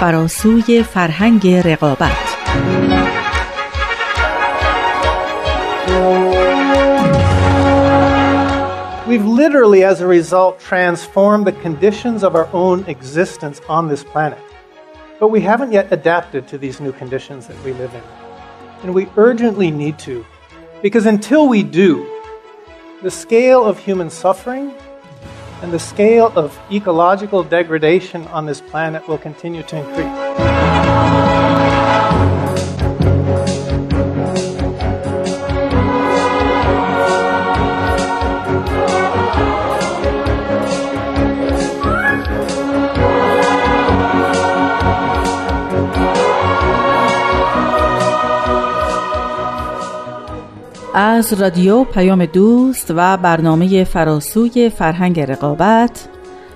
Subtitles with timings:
[0.00, 2.38] فراسوی فرهنگ رقابت
[9.08, 14.38] We've literally, as a result, transformed the conditions of our own existence on this planet.
[15.18, 18.02] But we haven't yet adapted to these new conditions that we live in.
[18.82, 20.24] And we urgently need to,
[20.82, 22.06] because until we do,
[23.02, 24.72] the scale of human suffering
[25.62, 31.67] and the scale of ecological degradation on this planet will continue to increase.
[51.18, 56.08] از رادیو پیام دوست و برنامه فراسوی فرهنگ رقابت.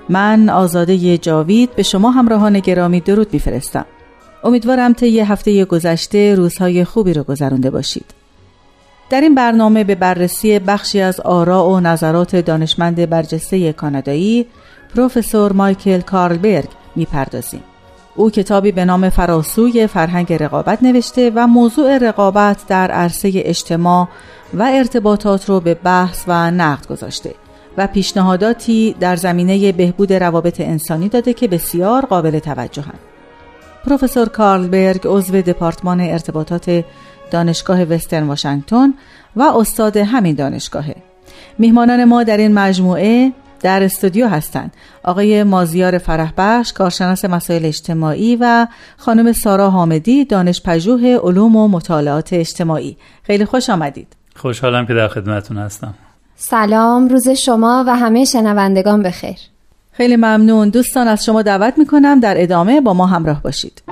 [0.09, 3.87] من آزاده جاوید به شما همراهان گرامی درود میفرستم.
[4.45, 8.05] امیدوارم طی هفته گذشته روزهای خوبی رو گذرانده باشید.
[9.11, 14.47] در این برنامه به بررسی بخشی از آراء و نظرات دانشمند برجسته کانادایی
[14.95, 17.63] پروفسور مایکل کارلبرگ می‌پردازیم.
[18.17, 24.09] او کتابی به نام فراسوی فرهنگ رقابت نوشته و موضوع رقابت در عرصه اجتماع
[24.55, 27.35] و ارتباطات رو به بحث و نقد گذاشته
[27.77, 32.99] و پیشنهاداتی در زمینه بهبود روابط انسانی داده که بسیار قابل توجهند.
[33.87, 36.85] پروفسور کارلبرگ عضو دپارتمان ارتباطات
[37.31, 38.95] دانشگاه وسترن واشنگتن
[39.37, 40.97] و استاد همین دانشگاهه.
[41.59, 44.73] میهمانان ما در این مجموعه در استودیو هستند.
[45.03, 52.33] آقای مازیار فرحبخش کارشناس مسائل اجتماعی و خانم سارا حامدی دانش پژوه علوم و مطالعات
[52.33, 52.97] اجتماعی.
[53.23, 54.17] خیلی خوش آمدید.
[54.37, 55.95] خوشحالم که در خدمتون هستم.
[56.37, 59.37] سلام روز شما و همه شنوندگان بخیر.
[59.93, 60.69] خیلی ممنون.
[60.69, 63.92] دوستان از شما دعوت می‌کنم در ادامه با ما همراه باشید.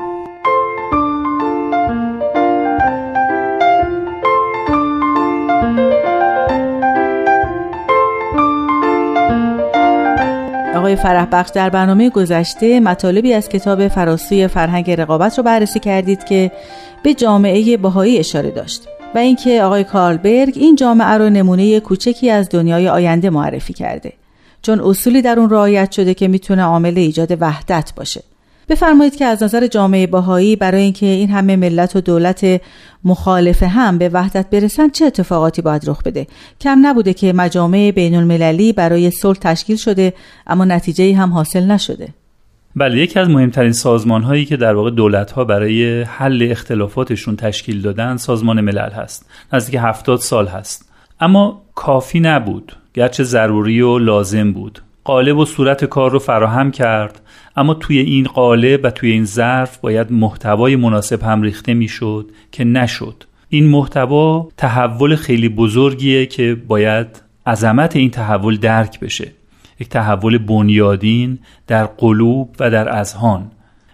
[10.90, 16.52] آقای فرح در برنامه گذشته مطالبی از کتاب فراسوی فرهنگ رقابت رو بررسی کردید که
[17.02, 22.48] به جامعه بهایی اشاره داشت و اینکه آقای کارلبرگ این جامعه رو نمونه کوچکی از
[22.48, 24.12] دنیای آینده معرفی کرده.
[24.62, 28.22] چون اصولی در اون رعایت شده که می‌تونه عامل ایجاد وحدت باشه.
[28.70, 32.60] بفرمایید که از نظر جامعه باهایی برای اینکه این همه ملت و دولت
[33.04, 36.26] مخالف هم به وحدت برسن چه اتفاقاتی باید رخ بده؟
[36.60, 40.12] کم نبوده که مجامع بین المللی برای صلح تشکیل شده
[40.46, 42.08] اما نتیجه هم حاصل نشده.
[42.76, 47.82] بله یکی از مهمترین سازمان هایی که در واقع دولت ها برای حل اختلافاتشون تشکیل
[47.82, 49.30] دادن سازمان ملل هست.
[49.52, 50.92] نزدیک هفتاد سال هست.
[51.20, 52.76] اما کافی نبود.
[52.94, 54.82] گرچه ضروری و لازم بود.
[55.04, 57.20] قالب و صورت کار رو فراهم کرد.
[57.56, 62.64] اما توی این قالب و توی این ظرف باید محتوای مناسب هم ریخته می‌شد که
[62.64, 63.24] نشد.
[63.48, 67.06] این محتوا تحول خیلی بزرگیه که باید
[67.46, 69.32] عظمت این تحول درک بشه.
[69.80, 73.50] یک تحول بنیادین در قلوب و در اذهان.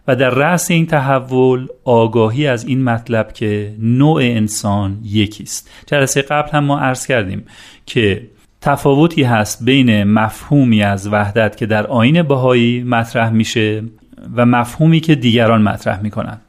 [0.08, 5.70] و در رأس این تحول آگاهی از این مطلب که نوع انسان یکیست.
[5.86, 7.44] جلسه قبل هم ما عرض کردیم
[7.86, 8.22] که
[8.66, 13.82] تفاوتی هست بین مفهومی از وحدت که در آین بهایی مطرح میشه
[14.36, 16.40] و مفهومی که دیگران مطرح می‌کنن.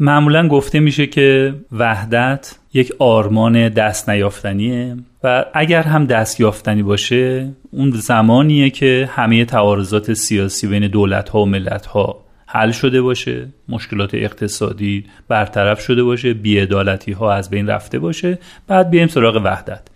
[0.00, 7.48] معمولا گفته میشه که وحدت یک آرمان دست نیافتنیه و اگر هم دست یافتنی باشه
[7.70, 13.48] اون زمانیه که همه تعارضات سیاسی بین دولت ها و ملت ها حل شده باشه
[13.68, 19.91] مشکلات اقتصادی برطرف شده باشه بیعدالتی ها از بین رفته باشه بعد بیایم سراغ وحدت.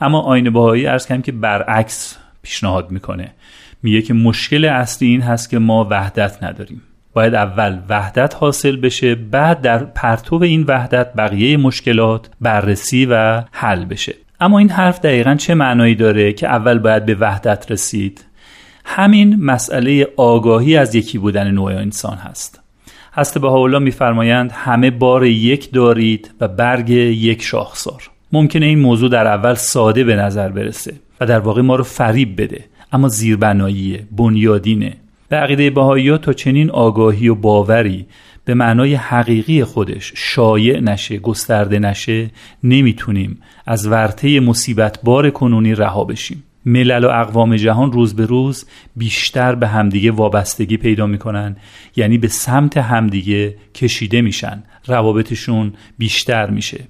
[0.00, 3.30] اما آین بهایی ارز کنم که برعکس پیشنهاد می‌کنه.
[3.82, 6.82] میگه که مشکل اصلی این هست که ما وحدت نداریم.
[7.12, 13.84] باید اول وحدت حاصل بشه بعد در پرتو این وحدت بقیه مشکلات بررسی و حل
[13.84, 14.14] بشه.
[14.40, 18.24] اما این حرف دقیقا چه معنایی داره که اول باید به وحدت رسید؟
[18.84, 22.60] همین مسئله آگاهی از یکی بودن نوع انسان هست.
[23.12, 28.10] هست به حالا میفرمایند همه بار یک دارید و برگ یک شاخسار.
[28.36, 32.42] ممکنه این موضوع در اول ساده به نظر برسه و در واقع ما رو فریب
[32.42, 32.64] بده.
[32.92, 34.92] اما زیربناییه بنیادینه.
[35.28, 38.06] به عقیده بهایی تا چنین آگاهی و باوری
[38.44, 42.30] به معنای حقیقی خودش شایع نشه گسترده نشه
[42.64, 46.44] نمی‌تونیم از ورطه مصیبت بار کنونی رها بشیم.
[46.66, 48.66] ملل و اقوام جهان روز به روز
[48.96, 51.56] بیشتر به همدیگه وابستگی پیدا می‌کنن
[51.96, 54.62] یعنی به سمت همدیگه کشیده میشن.
[54.86, 56.84] روابطشون بیشتر میشه.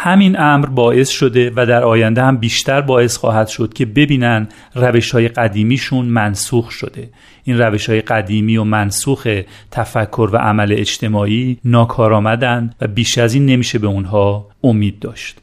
[0.00, 5.10] همین امر باعث شده و در آینده هم بیشتر باعث خواهد شد که ببینن روش
[5.10, 7.08] های قدیمیشون منسوخ شده.
[7.44, 13.46] این روش های قدیمی و منسوخ تفکر و عمل اجتماعی ناکارآمدن و بیش از این
[13.46, 15.38] نمیشه به اونها امید داشت.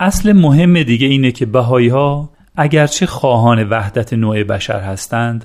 [0.00, 5.44] اصل مهم دیگه اینه که بهایی ها اگرچه خواهان وحدت نوع بشر هستند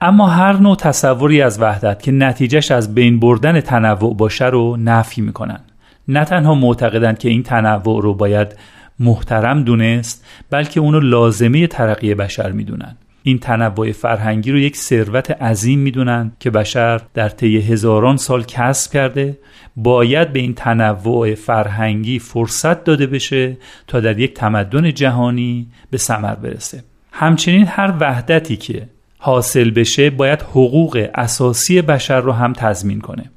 [0.00, 5.20] اما هر نوع تصوری از وحدت که نتیجهش از بین بردن تنوع باشه رو نفی
[5.20, 5.60] می‌کنن.
[6.08, 8.56] نه تنها معتقدند که این تنوع رو باید
[9.00, 12.96] محترم دونست بلکه اونو لازمه ترقی بشر می‌دونن.
[13.22, 18.92] این تنوع فرهنگی رو یک ثروت عظیم می‌دونن که بشر در طی هزاران سال کسب
[18.92, 19.38] کرده
[19.76, 23.56] باید به این تنوع فرهنگی فرصت داده بشه
[23.86, 26.84] تا در یک تمدن جهانی به ثمر برسه.
[27.12, 28.88] همچنین هر وحدتی که
[29.18, 33.30] حاصل بشه باید حقوق اساسی بشر رو هم تضمین کنه.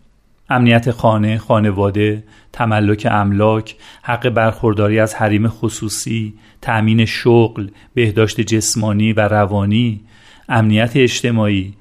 [0.52, 9.28] امنیت خانه، خانواده، تملک املاک، حق برخورداری از حریم خصوصی، تأمین شغل، بهداشت جسمانی و
[9.28, 10.02] روانی،
[10.50, 11.74] امنیت اجتماعی،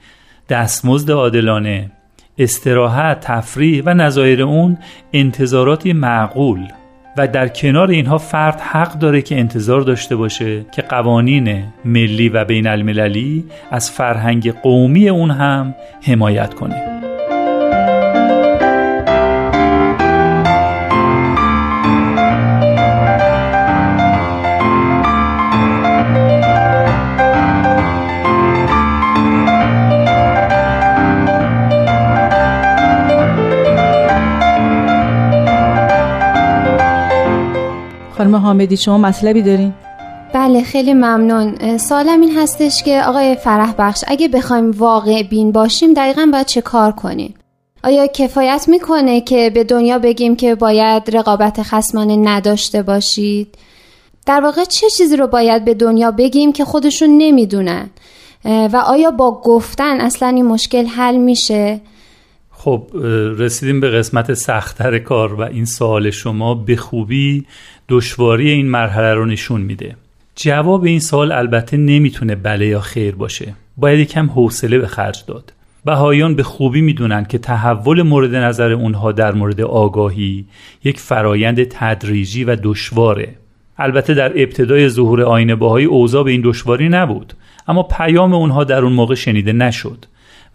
[0.48, 1.90] دستمزد عادلانه،
[2.38, 4.78] استراحت، تفریح و نظایر اون
[5.12, 6.66] انتظاراتی معقول.
[7.16, 12.44] و در کنار اینها فرد حق داره که انتظار داشته باشه که قوانین ملی و
[12.44, 16.99] بین المللی از فرهنگ قومی اون هم حمایت کنه.
[38.30, 39.74] خانم حامدی شما مطلبی دارین؟
[40.34, 45.94] بله خیلی ممنون سالم این هستش که آقای فرح بخش اگه بخوایم واقع بین باشیم
[45.94, 47.34] دقیقا باید چه کار کنیم
[47.84, 53.58] آیا کفایت می‌کنه که به دنیا بگیم که باید رقابت خسمانه نداشته باشید؟
[54.26, 57.90] در واقع چه چیزی رو باید به دنیا بگیم که خودشون نمی‌دونن؟
[58.44, 61.80] و آیا با گفتن اصلا این مشکل حل میشه؟
[62.50, 62.82] خب
[63.38, 67.46] رسیدیم به قسمت سختتر کار و این سوال شما به خوبی
[67.90, 69.96] دشواری این مرحله رو نشون میده.
[70.36, 73.54] جواب این سوال البته نمی‌تونه بله یا خیر باشه.
[73.76, 75.52] باید یکم حوصله به خرج داد.
[75.84, 80.44] بهایان به خوبی می‌دونن که تحول مورد نظر اونها در مورد آگاهی
[80.84, 83.28] یک فرایند تدریجی و دشواره.
[83.78, 87.32] البته در ابتدای ظهور آینه باهایی اوضاع به این دشواری نبود
[87.68, 90.06] اما پیام اونها در اون موقع شنیده نشد.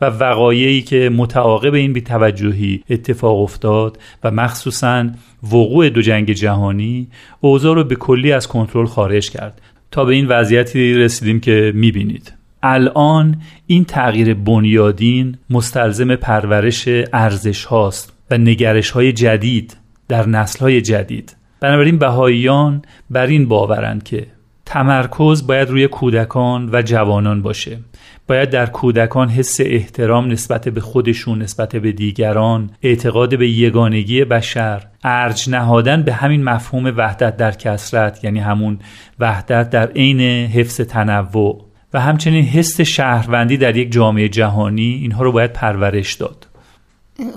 [0.01, 5.09] و وقایعی که متعاقب این بیتوجهی اتفاق افتاد و مخصوصا
[5.43, 7.07] وقوع دو جنگ جهانی
[7.41, 9.61] اوضاع رو به کلی از کنترل خارج کرد.
[9.91, 12.33] تا به این وضعیتی رسیدیم که می‌بینید.
[12.63, 19.77] الان این تغییر بنیادین مستلزم پرورش ارزش هاست و نگرش های جدید
[20.07, 21.35] در نسل های جدید.
[21.59, 24.27] بنابراین بهاییان بر این باورند که
[24.65, 27.79] تمرکز باید روی کودکان و جوانان باشه.
[28.27, 34.83] باید در کودکان حس احترام نسبت به خودشون نسبت به دیگران اعتقاد به یگانگی بشر
[35.03, 38.79] ارج نهادن به همین مفهوم وحدت در کسرت یعنی همون
[39.19, 41.65] وحدت در عین حفظ تنوع.
[41.93, 46.47] و همچنین حس شهروندی در یک جامعه جهانی اینها رو باید پرورش داد.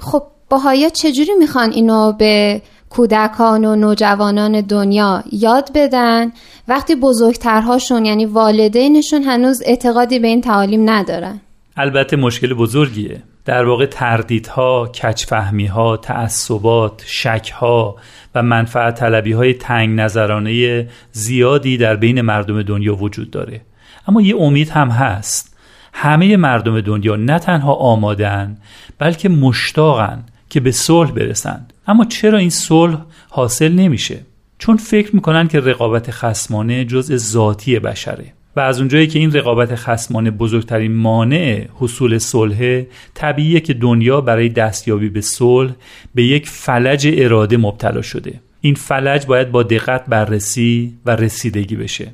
[0.00, 6.32] خب باهایا چجوری می‌خوان اینو به کودکان و نوجوانان دنیا یاد بدن.
[6.68, 11.40] وقتی بزرگترهاشون یعنی والدینشون هنوز اعتقادی به این تعالیم ندارن.
[11.76, 13.22] البته مشکل بزرگیه.
[13.44, 17.96] در واقع تردیدها، کچفهمیها، تعصبات، شکها
[18.34, 23.60] و منفعت طلبی های تنگ نظرانه زیادی در بین مردم دنیا وجود داره.
[24.08, 25.56] اما یه امید هم هست.
[25.92, 28.56] همه مردم دنیا نه تنها آمادن
[28.98, 31.72] بلکه مشتاقن که به صلح برسند.
[31.88, 34.18] اما چرا این صلح حاصل نمیشه؟
[34.58, 39.74] چون فکر می‌کنن که رقابت خسمانه جزء ذاتی بشره و از اونجایی که این رقابت
[39.74, 42.82] خسمانه بزرگترین مانع حصول صلح
[43.14, 45.72] طبیعیه که دنیا برای دستیابی به صلح
[46.14, 48.40] به یک فلج اراده مبتلا شده.
[48.60, 52.08] این فلج باید با دقت بررسی و رسیدگی بشه.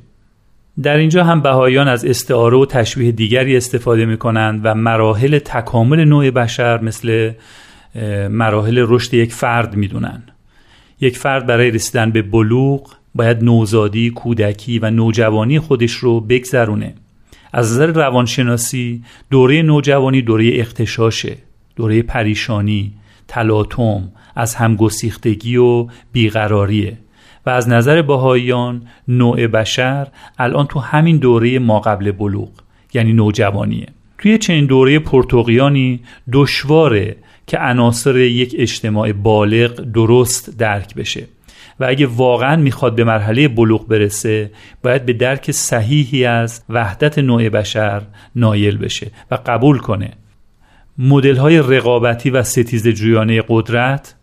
[0.83, 6.03] در اینجا هم بهایان از استعاره و تشبیه دیگری استفاده می کنند و مراحل تکامل
[6.03, 7.31] نوع بشر مثل
[8.29, 10.23] مراحل رشد یک فرد می‌دونن.
[11.01, 16.93] یک فرد برای رسیدن به بلوغ باید نوزادی، کودکی و نوجوانی خودش رو بگذرونه.
[17.53, 21.37] از نظر روانشناسی دوره نوجوانی دوره اختشاشه
[21.75, 22.93] دوره پریشانی،
[23.27, 26.97] تلاطم، از همگسیختگی و بیقراریه.
[27.45, 32.49] و از نظر باهایان نوع بشر الان تو همین دوره ما قبل بلوغ
[32.93, 33.87] یعنی نوجوانیه.
[34.17, 35.99] توی چنین دوره پرتوقیانی
[36.33, 37.15] دشواره
[37.47, 41.27] که عناصر یک اجتماع بالغ درست درک بشه.
[41.79, 44.51] و اگه واقعا می‌خواد به مرحله بلوغ برسه
[44.83, 48.01] باید به درک صحیحی از وحدت نوع بشر
[48.35, 50.13] نایل بشه و قبول کنه.
[50.97, 54.14] مدل های رقابتی و ستیز جویانه قدرت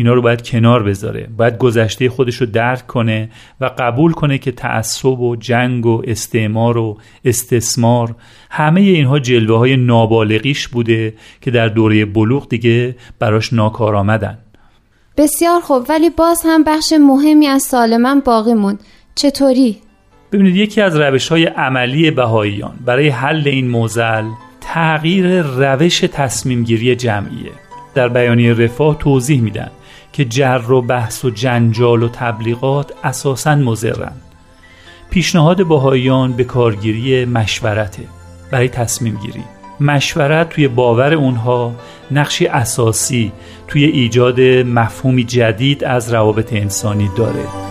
[0.00, 1.28] اینا رو باید کنار بذاره.
[1.36, 3.30] باید گذشته خودش رو درک کنه
[3.60, 8.14] و قبول کنه که تعصب و جنگ و استعمار و استثمار
[8.50, 14.38] همه اینها جلوه های نابالغیش بوده که در دوره بلوغ دیگه براش ناکار آمدن.
[15.16, 15.86] بسیار خوب.
[15.88, 18.80] ولی باز هم بخش مهمی از سال من باقی موند.
[19.14, 19.76] چطوری؟
[20.32, 24.24] ببینید یکی از روش های عملی بهاییان برای حل این موزل
[24.60, 27.52] تغییر روش تصمیم گیری جمعیه.
[27.94, 29.70] در بیانیه رفاه توضیح میدن.
[30.12, 34.12] که جر و بحث و جنجال و تبلیغات اساسا مزرن
[35.10, 38.02] پیشنهاد بهاییان به کارگیری مشورته.
[38.50, 39.44] برای تصمیم گیری.
[39.80, 41.74] مشورت توی باور اونها
[42.10, 43.32] نقشی اساسی
[43.68, 47.69] توی ایجاد مفهومی جدید از روابط انسانی داره.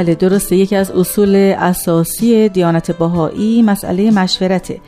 [0.00, 0.56] بله درسته.
[0.56, 4.80] یکی از اصول اساسی دیانت باهایی مسئله مشورته.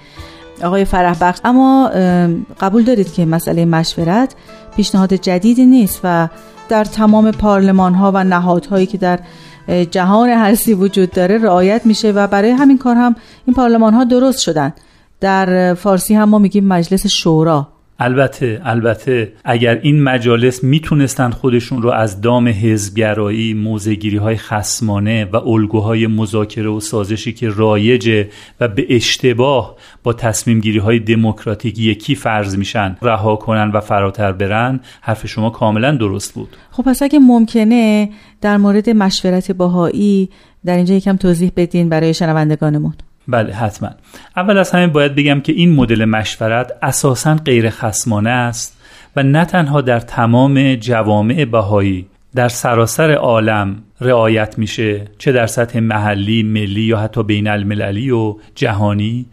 [0.64, 1.90] آقای فرح بخش اما
[2.60, 4.34] قبول دارید که مسئله مشورت
[4.76, 6.28] پیشنهاد جدیدی نیست و
[6.68, 9.20] در تمام پارلمان ها و نهادهایی که در
[9.90, 13.16] جهان هستی وجود داره رعایت میشه و برای همین کار هم
[13.46, 14.72] این پارلمان ها درست شدن.
[15.20, 17.68] در فارسی هم ما میگیم مجلس شورا.
[18.04, 25.36] البته البته اگر این مجالس می‌تونستند خودشون رو از دام حزبگرایی موزگیری های خسمانه و
[25.36, 28.28] الگوهای مذاکره و سازشی که رایجه
[28.60, 34.32] و به اشتباه با تصمیم گیری های دموکراتیک یکی فرض میشن رها کنن و فراتر
[34.32, 36.56] برن حرف شما کاملا درست بود.
[36.70, 40.28] خب پس اگه ممکنه در مورد مشورت باهایی
[40.64, 42.94] در اینجا یکم توضیح بدین برای شنوندگانمون.
[43.28, 43.90] بله حتما.
[44.36, 48.78] اول از همه باید بگم که این مدل مشورت اساسا غیر خسمانه است
[49.16, 55.80] و نه تنها در تمام جوامع بهایی در سراسر عالم رعایت میشه چه در سطح
[55.80, 59.26] محلی، ملی یا حتی بین المللی و جهانی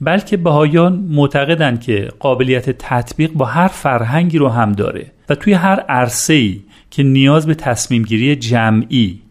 [0.00, 5.80] بلکه بهایان معتقدند که قابلیت تطبیق با هر فرهنگی رو هم داره و توی هر
[5.80, 6.60] عرصه‌ای
[6.90, 9.22] که نیاز به تصمیم گیری جمعی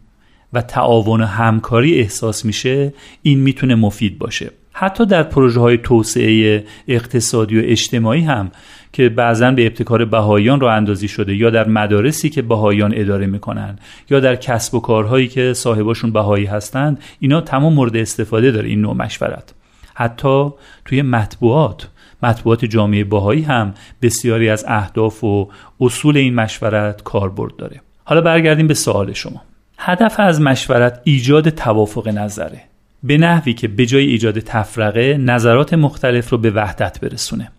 [0.56, 4.52] و تعاون و همکاری احساس میشه این می‌تونه مفید باشه.
[4.72, 8.52] حتی در پروژه های توسعه اقتصادی و اجتماعی هم
[8.94, 13.80] که بعضا به ابتکار بهاییان را اندازی شده یا در مدارسی که بهاییان اداره می‌کنن
[14.10, 18.82] یا در کسب و کارهایی که صاحباشون بهایی هستند اینا تمام مورد استفاده داره این
[18.82, 19.54] نوع مشورت.
[19.94, 20.50] حتی
[20.86, 21.88] توی مطبوعات
[22.24, 25.50] مطبوعات جامعه باهایی هم بسیاری از اهداف و
[25.82, 27.82] اصول این مشورت کاربرد داره.
[28.04, 29.42] حالا برگردیم به سوال شما.
[29.78, 32.62] هدف از مشورت ایجاد توافق نظره
[33.04, 37.52] به نحوی که به جای ایجاد تفرقه نظرات مختلف رو به وحدت برسونه.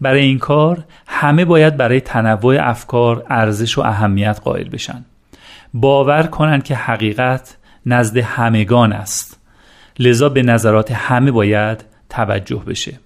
[0.00, 5.04] برای این کار همه باید برای تنوع افکار ارزش و اهمیت قائل بشن.
[5.74, 9.40] باور کنند که حقیقت نزد همگان است.
[9.98, 12.98] لذا به نظرات همه باید توجه بشه.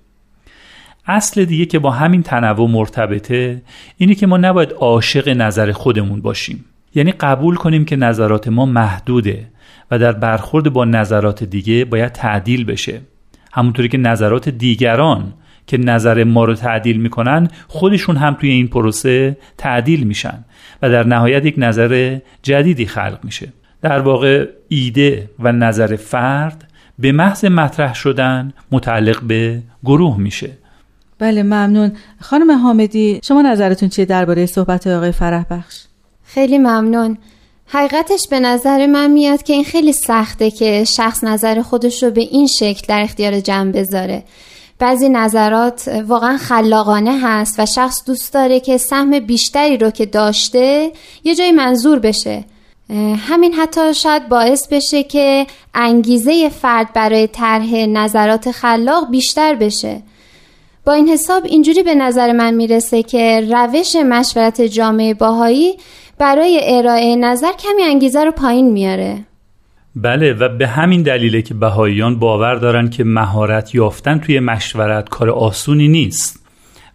[1.06, 3.62] اصل دیگه که با همین تنوع مرتبطه
[3.96, 6.64] اینه که ما نباید عاشق نظر خودمون باشیم.
[6.94, 9.46] یعنی قبول کنیم که نظرات ما محدوده
[9.90, 13.00] و در برخورد با نظرات دیگه باید تعدیل بشه.
[13.52, 15.32] همونطوری که نظرات دیگران
[15.66, 20.44] که نظر ما رو تعدیل می‌کنن خودشون هم توی این پروسه تعدیل میشن
[20.82, 23.52] و در نهایت یک نظر جدیدی خلق میشه.
[23.82, 26.64] در واقع ایده و نظر فرد
[26.98, 30.50] به محض مطرح شدن متعلق به گروه میشه.
[31.18, 31.92] بله ممنون.
[32.20, 35.87] خانم حامدی شما نظرتون چیه درباره صحبت آقای فرح بخش؟
[36.38, 37.18] خیلی ممنون.
[37.66, 42.20] حقیقتش به نظر من میاد که این خیلی سخته که شخص نظر خودش رو به
[42.20, 44.24] این شکل در اختیار جمع بذاره.
[44.78, 50.92] بعضی نظرات واقعا خلاقانه هست و شخص دوست داره که سهم بیشتری رو که داشته
[51.24, 52.44] یه جای منظور بشه.
[53.28, 60.02] همین حتی شاید باعث بشه که انگیزه فرد برای طرح نظرات خلاق بیشتر بشه.
[60.84, 65.76] با این حساب اینجوری به نظر من می‌رسه که روش مشورت جامعه باهایی
[66.18, 69.18] برای ارائه نظر کمی انگیزه رو پایین میاره.
[69.96, 75.30] بله و به همین دلیله که بهاییان باور دارن که مهارت یافتن توی مشورت کار
[75.30, 76.46] آسونی نیست.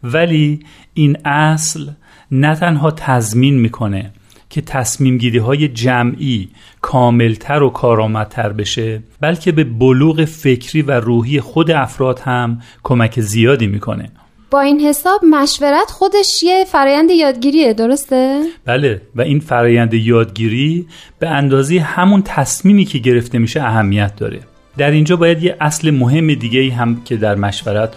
[0.03, 0.60] ولی
[0.94, 1.89] این اصل
[2.32, 4.12] نه تنها تضمین می‌کنه
[4.50, 6.50] که تصمیم گیری های جمعی
[6.82, 13.68] کاملتر و کارآمدتر بشه بلکه به بلوغ فکری و روحی خود افراد هم کمک زیادی
[13.68, 14.10] می‌کنه.
[14.54, 20.88] با این حساب مشورت خودش یه فرایند یادگیریه درسته؟ بله و این فرایند یادگیری
[21.20, 24.40] به اندازه همون تصمیمی که گرفته میشه اهمیت داره.
[24.78, 27.94] در اینجا باید یه اصل مهم دیگه هم که در مشورت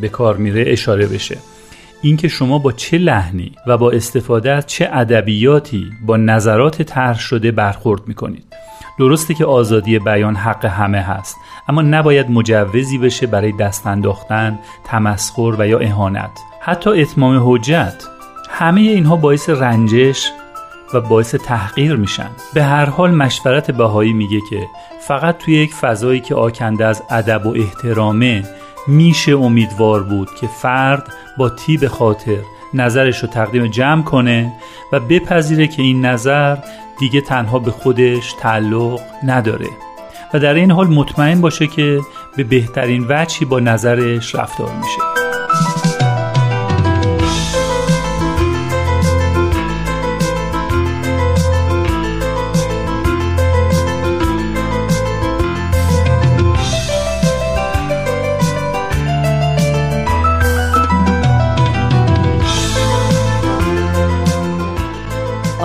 [0.00, 1.38] به کار میره اشاره بشه.
[2.02, 7.52] اینکه شما با چه لحنی و با استفاده از چه ادبیاتی با نظرات طرح شده
[7.52, 8.44] برخورد می‌کنید.
[8.98, 15.54] درسته که آزادی بیان حق همه هست اما نباید مجوزی بشه برای دست انداختن، تمسخر
[15.58, 16.40] و یا اهانت.
[16.60, 18.04] حتی اتمام حجت
[18.50, 20.30] همه اینها باعث رنجش
[20.94, 22.30] و باعث تحقیر میشن.
[22.54, 24.66] به هر حال مشورت بهایی میگه که
[25.00, 28.44] فقط توی یک فضایی که آکنده از ادب و احترامه
[28.86, 32.38] میشه امیدوار بود که فرد با تیب خاطر
[32.74, 34.52] نظرش رو تقدیم جمع کنه
[34.92, 36.56] و بپذیره که این نظر
[36.98, 39.68] دیگه تنها به خودش تعلق نداره.
[40.34, 42.00] و در این حال مطمئن باشه که
[42.36, 45.13] به بهترین وجهی با نظرش رفتار میشه.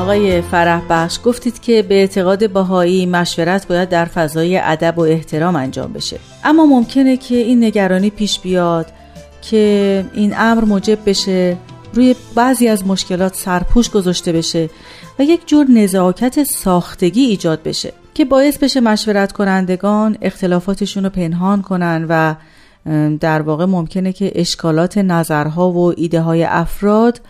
[0.10, 5.56] آقای فرح بخش گفتید که به اعتقاد باهایی مشورت باید در فضای ادب و احترام
[5.56, 6.20] انجام بشه.
[6.44, 8.86] اما ممکنه که این نگرانی پیش بیاد
[9.42, 11.58] که این امر موجب بشه
[11.94, 14.70] روی بعضی از مشکلات سرپوش گذاشته بشه
[15.20, 21.62] و یک جور نزاکت ساختگی ایجاد بشه که باعث بشه مشورت کنندگان اختلافاتشون رو پنهان
[21.62, 22.36] کنن و
[23.20, 27.22] در واقع ممکنه که اشکالات نظرها و ایده های افراد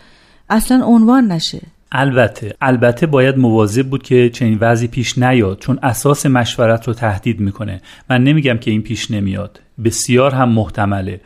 [0.50, 1.62] اصلا عنوان نشه.
[1.92, 7.40] البته البته باید مواظب بود که چنین وضعی پیش نیاد چون اساس مشورت رو تهدید
[7.40, 7.82] می‌کنه.
[8.10, 9.60] من نمیگم که این پیش نمیاد.
[9.86, 11.22] بسیار هم محتمله.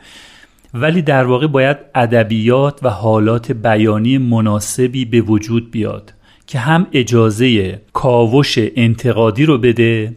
[0.74, 6.12] ولی در واقع باید ادبیات و حالات بیانی مناسبی به وجود بیاد
[6.46, 10.16] که هم اجازه کاوش انتقادی رو بده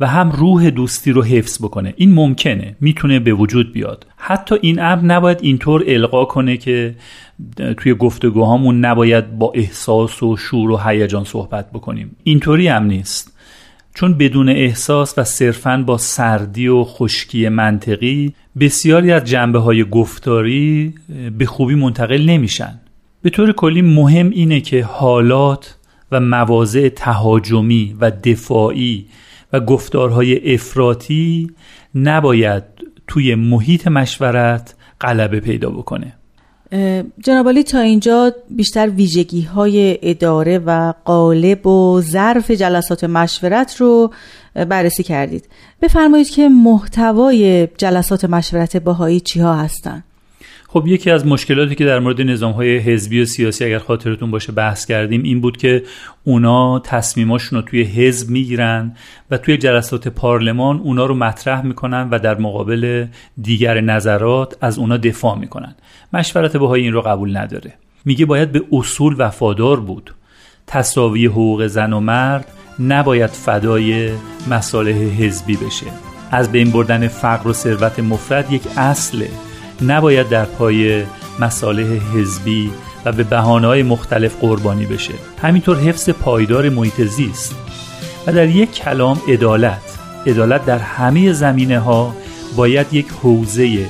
[0.00, 1.94] و هم روح دوستی رو حفظ بکنه.
[1.96, 2.76] این ممکنه.
[2.80, 4.06] می‌تونه به وجود بیاد.
[4.16, 6.94] حتی این امر نباید اینطور القا کنه که
[7.76, 12.16] توی گفتگوهامون نباید با احساس و شور و هیجان صحبت بکنیم.
[12.22, 13.32] اینطوری هم نیست.
[13.94, 20.94] چون بدون احساس و صرفا با سردی و خشکی منطقی بسیاری از جنبه های گفتاری
[21.38, 22.80] به خوبی منتقل نمیشن.
[23.22, 25.76] به طور کلی مهم اینه که حالات
[26.12, 29.06] و مواضع تهاجمی و دفاعی
[29.52, 31.50] و گفتارهای افراطی
[31.94, 32.64] نباید
[33.06, 36.14] توی محیط مشورت غلبه پیدا بکنه.
[37.24, 44.12] جناب تا اینجا بیشتر ویژگی های اداره و قالب و ظرف جلسات مشورت رو
[44.54, 45.48] بررسی کردید.
[45.82, 50.04] بفرمایید که محتوای جلسات مشورت باهایی چی هستند
[50.70, 54.52] خب یکی از مشکلاتی که در مورد نظام های حزبی و سیاسی اگر خاطرتون باشه
[54.52, 55.82] بحث کردیم این بود که
[56.24, 58.96] اونا تصمیماشون رو توی حزب می‌گیرن
[59.30, 63.06] و توی جلسات پارلمان اونا رو مطرح می‌کنن و در مقابل
[63.42, 65.74] دیگر نظرات از اونا دفاع می‌کنن.
[66.12, 67.74] مشورت بهای این رو قبول نداره.
[68.04, 70.14] میگه باید به اصول وفادار بود.
[70.66, 72.46] تصاوی حقوق زن و مرد
[72.80, 74.10] نباید فدای
[74.50, 75.86] مصالح حزبی بشه.
[76.30, 79.47] از بین بردن فقر و ثروت مفرد یک اصله.
[79.82, 81.04] نباید در پای
[81.38, 82.70] مصالح حزبی
[83.04, 85.14] و به بهانه‌های مختلف قربانی بشه.
[85.42, 87.54] همینطور حفظ پایدار محیط زیست.
[88.26, 89.98] و در یک کلام عدالت.
[90.26, 92.14] عدالت در همه زمینه ها
[92.56, 93.86] باید یک حوزه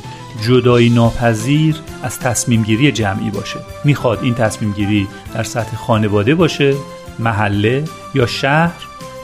[0.46, 3.58] جدایی ناپذیر از تصمیم گیری جمعی باشه.
[3.84, 6.74] می‌خواد این تصمیم گیری در سطح خانواده باشه
[7.18, 8.74] محله یا شهر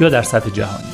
[0.01, 0.94] یا در سطح جهانی.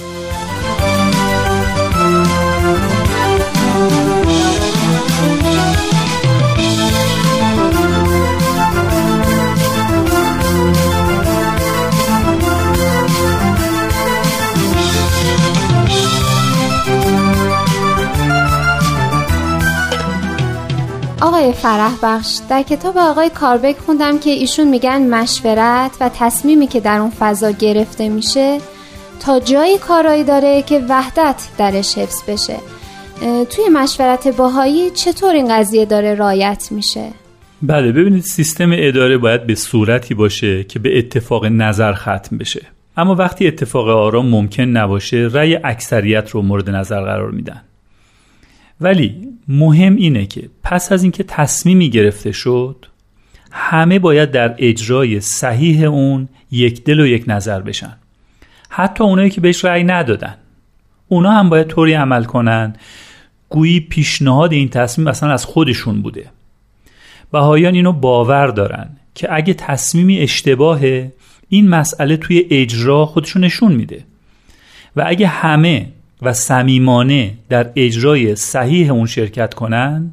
[21.40, 26.81] آقای فرح بخش در کتاب آقای کاربک خوندم که ایشون میگن مشورت و تصمیمی که
[26.81, 28.59] در اون فضا گرفته میشه
[29.20, 32.57] تا جایی کارایی داره که وحدت درش حفظ بشه.
[33.50, 37.09] توی مشورت باهایی چطور این قضیه داره رایت میشه؟
[37.62, 42.66] بله ببینید سیستم اداره باید به صورتی باشه که به اتفاق نظر ختم بشه.
[42.96, 47.62] اما وقتی اتفاق آرام ممکن نباشه رأی اکثریت رو مورد نظر قرار میدن.
[48.81, 52.87] ولی مهم اینه که پس از اینکه تصمیمی گرفته شد
[53.53, 57.97] همه باید در اجرای صحیح اون یک دل و یک نظر بشن.
[58.69, 60.35] حتی اونایی که بهش رأی ندادن.
[61.09, 62.77] اونا هم باید طوری عمل کنن.
[63.49, 66.31] گویی پیشنهاد این تصمیم اصلا از خودشون بوده.
[67.33, 71.12] بهایان اینو باور دارن که اگه تصمیمی اشتباهه
[71.49, 74.05] این مسئله توی اجرا خودشون نشون میده.
[74.97, 75.88] و اگه همه
[76.22, 80.11] و صمیمانه در اجرای صحیح اون شرکت کنن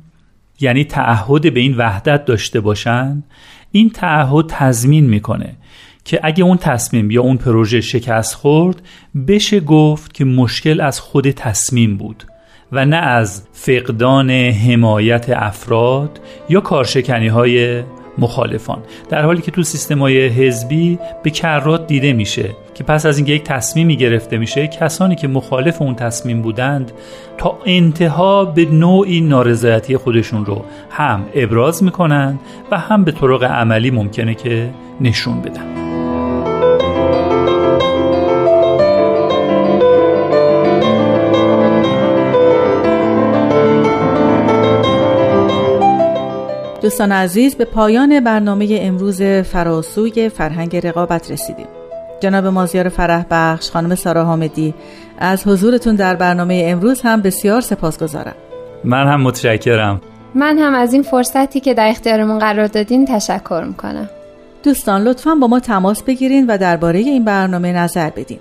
[0.59, 3.23] یعنی تعهد به این وحدت داشته باشن
[3.71, 5.55] این تعهد تضمین می‌کنه
[6.05, 8.81] که اگه اون تصمیم یا اون پروژه شکست خورد
[9.27, 12.23] بشه گفت که مشکل از خود تصمیم بود
[12.71, 17.83] و نه از فقدان حمایت افراد یا کارشکنی های
[18.17, 18.79] مخالفان.
[19.09, 23.33] در حالی که تو سیستم های حزبی به کرات دیده میشه که پس از اینکه
[23.33, 26.91] یک تصمیمی گرفته میشه کسانی که مخالف اون تصمیم بودند
[27.37, 32.39] تا انتها به نوعی نارضایتی خودشون رو هم ابراز می‌کنند
[32.71, 34.69] و هم به طرق عملی ممکنه که
[35.01, 35.86] نشون بدن.
[46.87, 51.67] دوستان عزیز به پایان برنامه امروز فراسوی فرهنگ رقابت رسیدیم.
[52.19, 54.73] جناب مازیار فرح بخش خانم سارا حامدی
[55.19, 58.35] از حضورتون در برنامه امروز هم بسیار سپاسگزارم.
[58.83, 60.01] من هم متشکرم.
[60.35, 64.09] من هم از این فرصتی که در اختیارمون قرار دادین تشکر می‌کنم.
[64.63, 68.39] دوستان لطفا با ما تماس بگیرین و درباره این برنامه نظر بدین.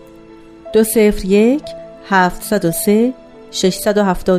[0.73, 1.63] دو سفر یک
[2.11, 2.53] هفت
[4.35, 4.39] و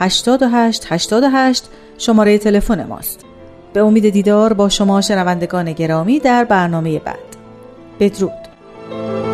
[0.00, 1.64] سه ششصد و هفتاد یک هشتاد و هشت هشتاد و هشت
[1.98, 3.24] شماره تلفن ماست.
[3.72, 7.36] به امید دیدار با شما شنوندگان گرامی در برنامه بعد.
[8.00, 9.29] بدرود.